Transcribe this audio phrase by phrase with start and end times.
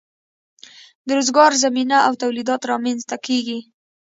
[1.07, 3.59] د روزګار زمینه او تولیدات رامینځ ته کیږي.